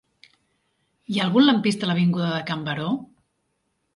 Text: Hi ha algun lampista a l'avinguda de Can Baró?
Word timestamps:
Hi 1.15 1.19
ha 1.19 1.25
algun 1.25 1.45
lampista 1.49 1.87
a 1.87 1.91
l'avinguda 1.91 2.31
de 2.31 2.39
Can 2.47 2.63
Baró? 2.71 2.87